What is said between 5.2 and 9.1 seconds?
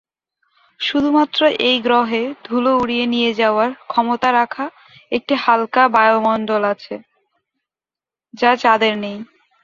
হালকা বায়ুমণ্ডল আছে, যা চাঁদের